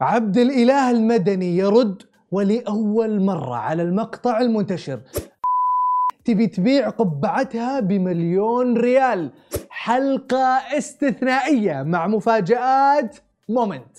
[0.00, 5.00] عبد الإله المدني يرد ولأول مرة على المقطع المنتشر.
[6.24, 9.30] تبي تبيع قبعتها بمليون ريال.
[9.70, 13.16] حلقة استثنائية مع مفاجآت.
[13.48, 13.98] moment.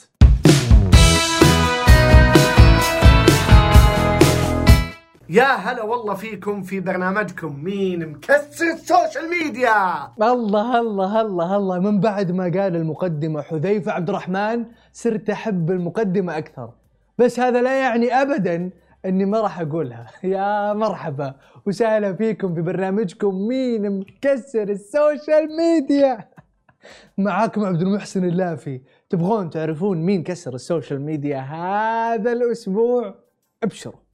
[5.29, 7.63] يا هلا والله فيكم في برنامجكم.
[7.63, 11.79] مين مكسر السوشيال ميديا؟ الله الله الله الله.
[11.79, 16.69] من بعد ما قال المقدمة حذيفة عبد الرحمن صرت أحب المقدمة أكثر.
[17.17, 18.69] بس هذا لا يعني أبدا
[19.05, 20.07] أني ما راح أقولها.
[20.23, 21.35] يا مرحبا.
[21.65, 23.47] وسهلا فيكم في برنامجكم.
[23.47, 26.29] مين مكسر السوشيال ميديا؟
[27.17, 28.81] معاكم عبد المحسن اللافي.
[29.09, 33.15] تبغون تعرفون مين كسر السوشيال ميديا هذا الأسبوع؟
[33.63, 34.05] ابشروا.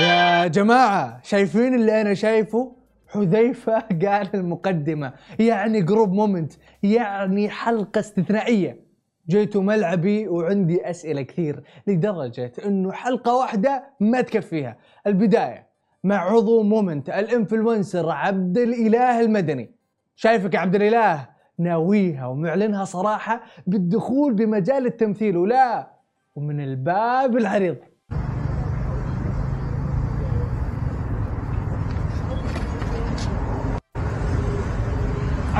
[0.00, 2.76] يا جماعة شايفين اللي أنا شايفه؟
[3.08, 5.12] حذيفة قال المقدمة.
[5.38, 6.52] يعني group Moment
[6.82, 8.80] يعني حلقة استثنائية.
[9.28, 14.76] جيتوا ملعبي وعندي أسئلة كثير لدرجة أنه حلقة واحدة ما تكفيها
[15.06, 15.66] البداية
[16.04, 19.70] مع عضو Moment ال influencer عبد الإله المدني.
[20.16, 25.36] شايفك يا عبد الإله؟ ناويها ومعلنها صراحة بالدخول بمجال التمثيل.
[25.36, 25.90] ولا
[26.34, 27.76] ومن الباب العريض.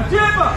[0.01, 0.51] عجيبة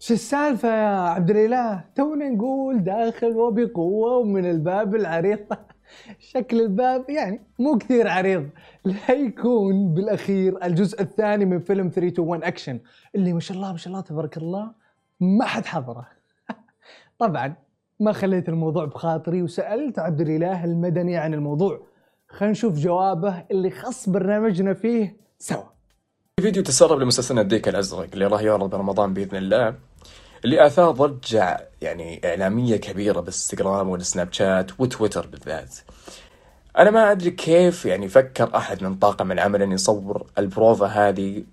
[0.00, 5.38] شو السالفة يا عبد الإله؟ تونا نقول داخل وبقوة ومن الباب العريض.
[6.32, 8.48] شكل الباب يعني مو كثير عريض.
[8.84, 12.80] لا يكون بالأخير الجزء الثاني من فيلم 3 2 1 أكشن
[13.14, 14.72] اللي ما شاء الله ما شاء الله تبارك الله
[15.20, 16.08] ما حد حضره.
[17.18, 17.65] طبعا
[18.00, 21.86] ما خليت الموضوع بخاطري وسألت عبد الإله المدني عن الموضوع.
[22.28, 25.64] خلينا نشوف جوابه اللي خص برنامجنا فيه سوا.
[26.40, 29.74] فيديو تسرب لمسلسلنا الديك الأزرق اللي راح يعرض برمضان بإذن الله
[30.44, 35.74] اللي آثار ضجة يعني إعلامية كبيرة بالإنستغرام والسناب شات وتويتر بالذات.
[36.78, 41.44] أنا ما أدري كيف يعني فكر أحد من طاقم العمل إن يصور البروفا هذه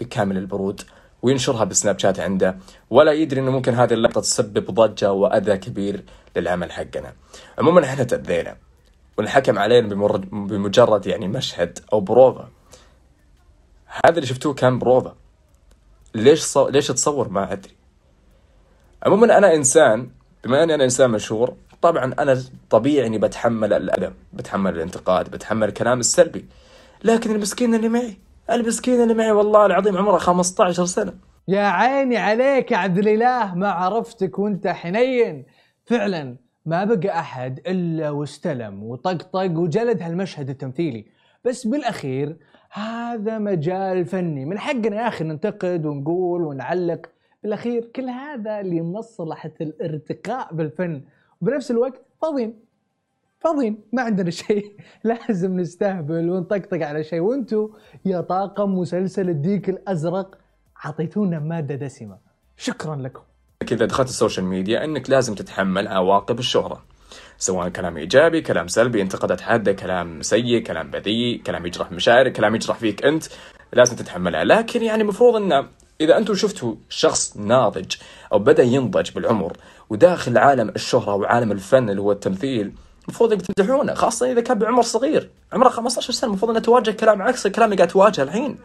[0.00, 0.82] بكامل البرود.
[1.22, 2.58] وينشرها بالسناب شات عنده.
[2.90, 6.04] ولا يدري إنه ممكن هذه اللقطة تسبب ضجة وأذى كبير
[6.36, 7.14] للعمل حقنا.
[7.58, 8.56] عموما إحنا تأذينا.
[9.18, 9.88] والحكم علينا
[10.32, 12.48] بمجرد يعني مشهد أو بروفا.
[14.04, 15.14] هذا اللي شفتوه كان بروفا
[16.14, 16.68] ليش صو...
[16.68, 17.72] ليش تصور؟ ما أدري.
[19.02, 20.10] عموما أنا إنسان
[20.44, 26.00] بما أني أنا إنسان مشهور طبعا أنا طبيعي إني بتحمل الأذى بتحمل الانتقاد بتحمل الكلام
[26.00, 26.44] السلبي.
[27.04, 28.18] لكن المسكين اللي معي
[28.50, 31.14] المسكين اللي معي والله العظيم عمره 15 سنة.
[31.48, 35.46] يا عيني عليك يا عبد الإله ما عرفتك وأنت حنين.
[35.86, 36.36] فعلا
[36.66, 41.06] ما بقى أحد إلا واستلم وطقطق وجلد هالمشهد التمثيلي.
[41.44, 42.36] بس بالأخير
[42.72, 44.44] هذا مجال فني.
[44.44, 47.06] من حقنا يا أخي ننتقد ونقول ونعلق.
[47.42, 51.02] بالأخير كل هذا لمصلحة الارتقاء بالفن.
[51.40, 52.67] وبنفس الوقت فاضيين
[53.40, 54.76] فاضيين ما عندنا شيء.
[55.04, 57.20] لازم نستهبل ونطقطق على شيء.
[57.20, 57.68] وأنتم
[58.04, 60.38] يا طاقم مسلسل الديك الأزرق
[60.84, 62.18] أعطيتونا مادة دسمة.
[62.56, 63.22] شكرا لكم.
[63.72, 66.82] إذا دخلت ال social media إنك لازم تتحمل عواقب الشهرة.
[67.38, 72.54] سواء كلام إيجابي كلام سلبي انتقادات حادة كلام سيء كلام بذيء كلام يجرح مشاعرك كلام
[72.54, 73.24] يجرح فيك أنت.
[73.72, 74.44] لازم تتحملها.
[74.44, 75.68] لكن يعني المفروض إن
[76.00, 77.96] إذا أنتم شفتوا شخص ناضج
[78.32, 79.56] أو بدأ ينضج بالعمر
[79.90, 82.72] وداخل عالم الشهرة وعالم الفن اللي هو التمثيل
[83.08, 85.30] المفروض انك تمدحونه خاصة إذا كان بعمر صغير.
[85.52, 88.58] عمره 15 سنة المفروض أنه تواجه كلام عكس الكلام اللي قاعد تواجهه الحين.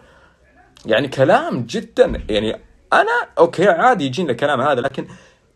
[0.85, 2.59] يعني كلام جدا يعني
[2.93, 5.07] أنا أوكي عادي يجينا الكلام هذا لكن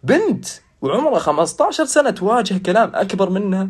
[0.04, 0.46] بنت
[0.82, 3.70] وعمرها 15 سنة تواجه كلام أكبر منها.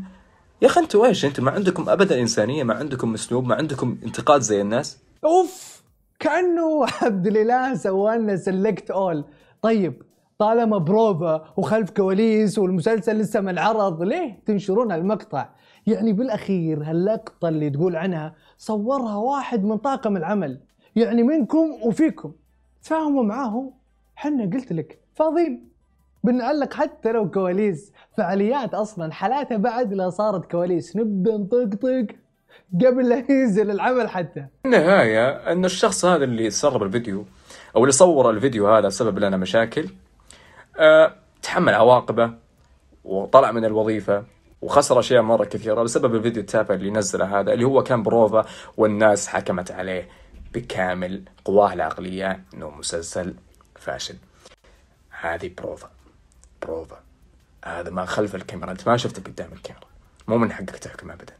[0.61, 4.41] يا أخي أنتوا إيش؟ أنتوا ما عندكم ابدا إنسانية ما عندكم أسلوب ما عندكم انتقاد
[4.41, 5.81] زي الناس؟ أوف!
[6.19, 9.23] كأنه عبد الإله سوى لنا سلكت اول
[9.61, 10.01] طيب
[10.39, 15.49] طالما بروفا وخلف كواليس والمسلسل لسه ما انعرض ليه تنشرون المقطع
[15.87, 20.59] يعني بالأخير هاللقطة اللي تقول عنها صورها واحد من طاقم العمل
[20.95, 22.31] يعني منكم وفيكم.
[22.83, 23.71] تفاهموا معاهم؟
[24.15, 25.67] حنا قلت لك فاضيين.
[26.23, 27.91] بنعلق حتى لو كواليس.
[28.17, 30.95] فعاليات أصلا حالاتها بعد لا صارت كواليس.
[30.95, 32.07] نبدا نطقطق
[32.85, 34.45] قبل لا ينزل العمل حتى.
[34.65, 37.25] النهاية أن الشخص هذا اللي سرب الفيديو
[37.75, 39.89] أو اللي صور الفيديو هذا سبب لنا مشاكل
[40.79, 42.33] أه تحمل عواقبه
[43.03, 44.23] وطلع من الوظيفة
[44.61, 48.45] وخسر أشياء مرة كثيرة بسبب الفيديو التافه اللي نزله هذا اللي هو كان بروفا
[48.77, 50.07] والناس حكمت عليه
[50.53, 53.35] بكامل قواه العقلية أنه مسلسل
[53.75, 54.15] فاشل.
[55.21, 55.89] هذه بروفا.
[56.61, 56.99] بروفا.
[57.65, 58.71] هذا ما خلف الكاميرا.
[58.71, 59.87] أنت ما شفته قدام الكاميرا.
[60.27, 61.33] مو من حقك تحكم أبدا.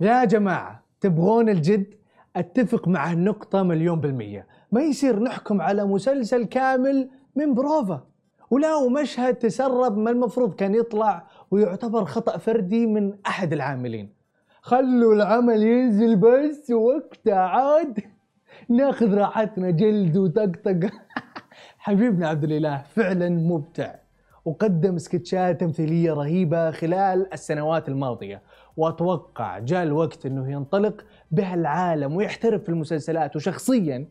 [0.00, 1.94] يا جماعة تبغون الجد؟
[2.36, 4.46] أتفق مع النقطة مليون بالمية.
[4.72, 8.07] ما يصير نحكم على مسلسل كامل من بروفا.
[8.50, 14.12] ولا ومشهد تسرب ما المفروض كان يطلع ويعتبر خطأ فردي من أحد العاملين.
[14.60, 17.98] خلوا العمل ينزل بس وقتها عاد.
[18.68, 20.90] ناخذ راحتنا جلد وطقطق.
[21.78, 23.94] حبيبنا عبد الإله فعلا مبدع.
[24.44, 28.42] وقدم سكتشات تمثيلية رهيبة خلال السنوات الماضية.
[28.76, 33.36] وأتوقع جاء الوقت إنه ينطلق بهالعالم ويحترف في المسلسلات.
[33.36, 34.08] وشخصيا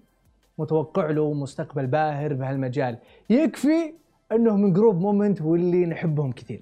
[0.58, 2.98] متوقع له مستقبل باهر بهالمجال.
[3.30, 3.94] يكفي
[4.32, 6.60] إنه من group Moment واللي نحبهم كثير.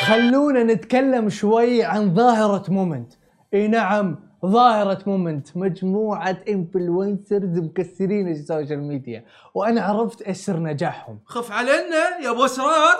[0.00, 3.12] خلونا نتكلم شوي عن ظاهرة Moment
[3.54, 11.18] إي نعم ظاهرة Moment مجموعة influencers مكسرين ال social media وأنا عرفت إيش سر نجاحهم.
[11.24, 12.96] خف علينا يا أبو أسرار.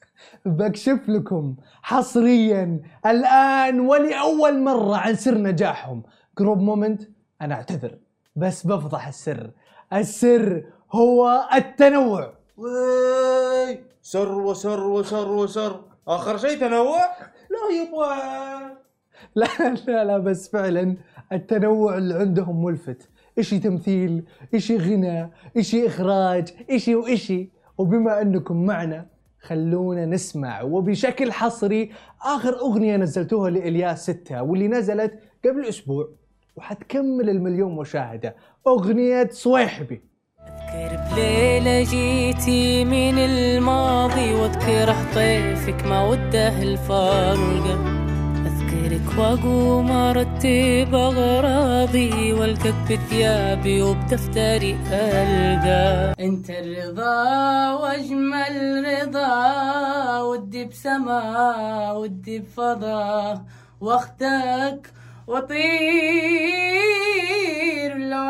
[0.46, 6.02] بكشف لكم حصريا الآن ولأول مرة عن سر نجاحهم.
[6.38, 7.02] group Moment
[7.42, 7.98] أنا أعتذر
[8.36, 9.50] بس بفضح السر.
[9.92, 12.37] السر هو التنوع.
[12.58, 15.80] وي سر وسر وسر وسر.
[16.08, 17.06] آخر شيء تنوع؟
[17.50, 18.76] لا يبغى
[19.34, 20.96] لا لا لا بس فعلا
[21.32, 23.08] التنوع اللي عندهم ملفت.
[23.38, 24.24] إشي تمثيل
[24.54, 27.50] إشي غنى إشي إخراج إشي وإشي.
[27.78, 29.06] وبما أنكم معنا
[29.40, 30.62] خلونا نسمع.
[30.62, 36.08] وبشكل حصري آخر أغنية نزلتوها لإلياس ستة واللي نزلت قبل أسبوع.
[36.56, 38.36] وحتكمل المليون مشاهدة.
[38.66, 40.07] أغنية صويحبي.
[40.68, 47.78] اذكر بليلة جيتي من الماضي واذكر طيفك ما وده الفرقة
[48.46, 56.14] أذكرك وأقوم أرتب أغراضي وألقاك بثيابي وبدفتري ألقى.
[56.20, 63.42] أنت الرضا وأجمل رضا ودي بسما ودي بفضا.
[63.80, 64.92] واخدك
[65.26, 65.58] واطير
[67.96, 68.28] لو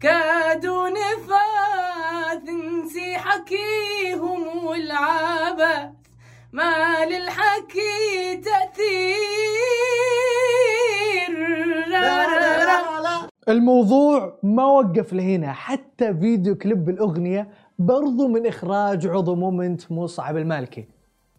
[0.00, 5.90] كادوا نفاث نسي حكيهم والعبث
[6.52, 9.16] ما للحكي تأثير.
[13.48, 15.52] الموضوع ما وقف لهنا.
[15.52, 17.48] حتى فيديو كليب الأغنية
[17.78, 20.88] برضو من إخراج عضو مومنت مصعب المالكي.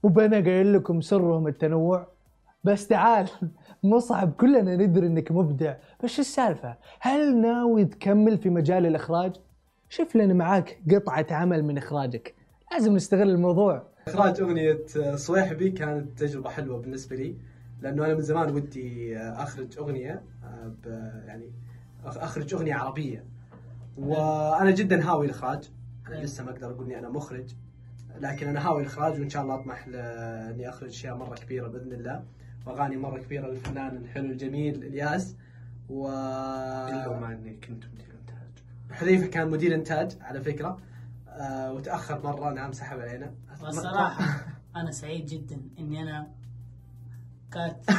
[0.03, 2.16] وبنا قايل لكم سرهم التنوع.
[2.67, 3.27] بس تعال
[3.83, 5.75] مصعب كلنا ندري إنك مبدع.
[6.03, 9.35] بس شو السالفة؟ هل ناوي تكمل في مجال الإخراج؟
[9.89, 12.35] شوف لنا معاك قطعة عمل من إخراجك.
[12.71, 13.83] لازم نستغل الموضوع.
[14.07, 14.77] إخراج أغنية
[15.15, 17.35] صويحبي كانت تجربة حلوة بالنسبة لي
[17.81, 20.21] لأنه أنا من زمان ودي أخرج أغنية
[20.83, 20.87] ب-
[21.25, 21.51] يعني
[22.05, 23.23] أخرج أغنية عربية.
[23.97, 25.69] وأنا جدا هاوي الإخراج.
[26.07, 27.45] أنا لسه ما أقدر أقول إني أنا مخرج
[28.19, 31.93] لكن أنا هاوي الإخراج وإن شاء الله أطمح ل- اني أخرج أشياء مرة كبيرة بإذن
[31.93, 32.23] الله.
[32.67, 35.35] واغاني مرة كبيرة للفنان الحلو الجميل إلياس
[35.89, 38.63] و إلا ما إني كنت مدير إنتاج.
[38.91, 40.77] حذيفه كان مدير إنتاج على فكرة
[41.29, 43.33] آه وتأخر مرة نعم سحب علينا
[43.63, 46.27] والصراحة أنا سعيد جدا إني أنا
[47.53, 47.85] cut.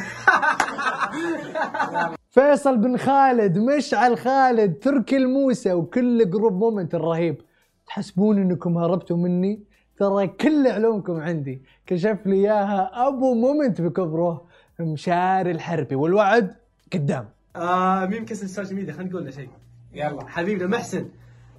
[2.31, 7.41] فيصل بن خالد مشعل خالد تركي الموسى وكل group Moment الرهيب.
[7.87, 9.65] تحسبون إنكم هربتوا مني؟
[9.97, 11.63] ترى كل علومكم عندي.
[11.87, 14.48] كشف لي إياها أبو Moment بكبره.
[14.81, 16.55] مشاري الحربي والوعد
[16.93, 17.29] قدام.
[17.57, 19.51] آه مين مكسر ال social media؟ خلينا نقول له شيء.
[19.93, 21.09] يلا حبيبنا محسن.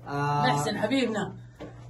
[0.07, 1.35] آه محسن حبيبنا.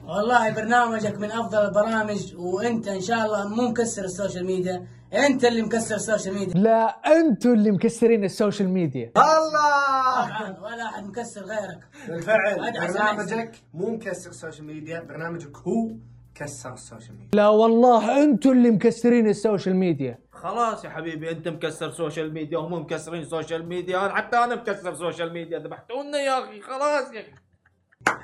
[0.06, 4.88] والله برنامجك من أفضل البرامج وأنت إن شاء الله مو مكسر ال social media.
[5.14, 6.54] أنت اللي مكسر ال social media.
[6.54, 9.12] لا أنتوا اللي مكسرين ال social media.
[9.18, 10.28] الله!
[10.28, 11.88] طبعا ولا أحد مكسر غيرك.
[12.08, 15.90] بالفعل برنامجك مو مكسر ال social media برنامجك هو
[16.36, 17.30] كسر ال social media.
[17.34, 20.20] لا والله أنتوا اللي مكسرين ال social media.
[20.32, 24.06] خلاص يا حبيبي انت مكسر social media وهم مكسرين social media.
[24.06, 26.62] أنا حتى أنا مكسر social media ذبحتونا يا أخي.
[26.62, 27.32] خلاص يا أخي.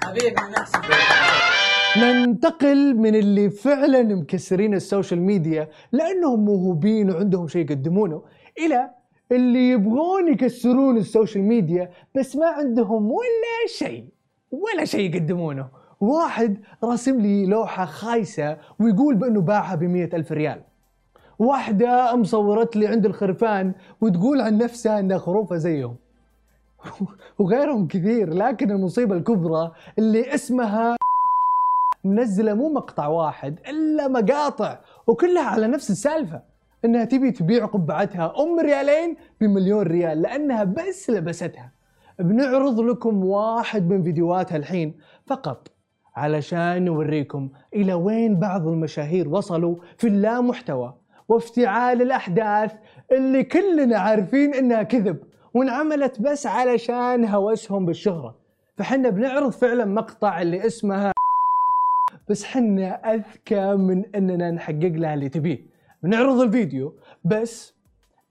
[0.03, 0.79] حبيبنا محسن
[1.97, 8.23] ننتقل من اللي فعلا مكسرين ال social media لأنهم موهوبين وعندهم شيء يقدمونه
[8.57, 8.89] إلى
[9.31, 14.05] اللي يبغون يكسرون ال social media بس ما عندهم ولا شيء
[14.51, 15.84] ولا شيء يقدمونه.
[16.01, 20.61] واحد راسم لي لوحة خايسة ويقول بأنه باعها بمية ألف ريال.
[21.39, 25.95] واحدة مصورت لي عند الخرفان وتقول عن نفسها أنها خروفة زيهم.
[27.39, 30.95] وغيرهم كثير لكن المصيبة الكبرى اللي اسمها
[32.03, 36.41] منزلة مو مقطع واحد إلا مقاطع وكلها على نفس السالفة.
[36.85, 41.71] إنها تبي تبيع قبعتها أم ريالين بمليون ريال لأنها بس لبستها.
[42.19, 44.93] بنعرض لكم واحد من فيديوهاتها الحين
[45.25, 45.74] فقط.
[46.15, 50.93] علشان نوريكم إلى وين بعض المشاهير وصلوا في اللامحتوى
[51.27, 52.73] وافتعال الأحداث
[53.11, 55.17] اللي كلنا عارفين إنها كذب
[55.53, 58.35] وانعملت بس علشان هوسهم بالشهرة.
[58.77, 61.11] فحنا بنعرض فعلا مقطع اللي اسمها
[62.29, 65.59] بس حنا أذكى من إننا نحقق لها اللي تبيه.
[66.03, 66.93] بنعرض الفيديو
[67.25, 67.73] بس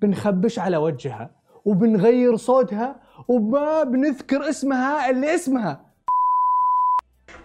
[0.03, 1.31] بنخبش على وجهها
[1.65, 2.97] وبنغير صوتها
[3.29, 5.94] وما بنذكر اسمها اللي اسمها.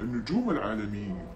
[0.01, 1.27] النجوم العالميين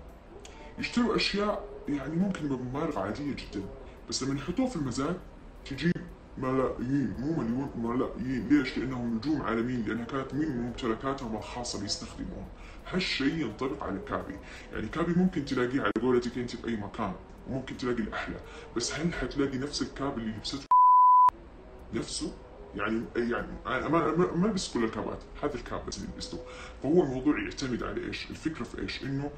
[0.79, 3.63] يشتروا أشياء يعني ممكن بمبالغ عادية جدا.
[4.09, 5.19] بس لما يحطوها في المزاد
[5.65, 5.93] تجيب
[6.37, 8.47] ملايين مو مليون ملايين.
[8.49, 12.47] ليش؟ لأنهم نجوم عالميين لأنها كانت من ممتلكاتهم الخاصة اللي يستخدموها.
[12.91, 14.35] هالشيء ينطبق على كابي.
[14.73, 17.13] يعني كابي ممكن تلاقيه على قولتك أنت في أي مكان
[17.49, 18.35] وممكن تلاقي الأحلى.
[18.75, 20.65] بس هل حتلاقي نفس الكاب اللي لبسته
[21.93, 22.33] نفسه؟
[22.75, 26.37] يعني يعني أنا ما ما- البس كل الكابات هذا الكاب بس اللي لبسته
[26.83, 29.29] فهو الموضوع يعتمد على إيش؟ الفكرة في إيش؟ إنه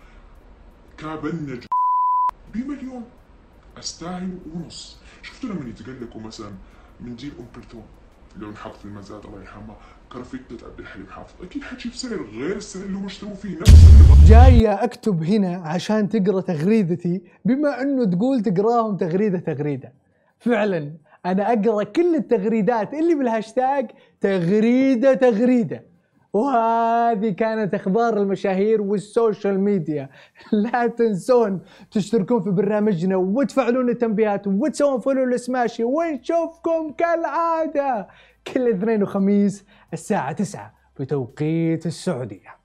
[0.97, 1.67] كاب النجم
[2.53, 3.03] بمليون
[3.77, 4.97] أستاهل ونص.
[5.21, 6.51] شفتوا لما يتقلقوا مثلا
[7.01, 7.83] منديل أم كلثوم؟
[8.39, 9.77] لو انحط في المزاد الله يرحمها
[10.11, 11.33] كرفتة عبد الحليم حافظ.
[11.43, 13.85] أكيد حتجيب سعر غير السعر اللي هم اشتروا فيه نفس
[14.27, 19.91] جاية أكتب هنا عشان تقرأ تغريدتي بما إنه تقول تقراهم تغريدة تغريدة.
[20.39, 20.93] فعلا
[21.25, 23.91] أنا أقرأ كل التغريدات اللي بالهاشتاج
[24.21, 25.95] تغريدة تغريدة.
[26.33, 30.09] وهذه كانت أخبار المشاهير وال social media.
[30.51, 38.07] لا تنسون تشتركون في برنامجنا وتفعلون التنبيهات وتسوون follow ل Smashi ونشوفكم كالعادة
[38.53, 42.64] كل اثنين وخميس الساعة 9 بتوقيت السعودية.